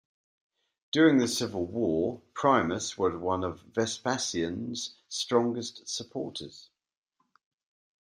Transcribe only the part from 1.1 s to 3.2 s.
the civil war, Primus was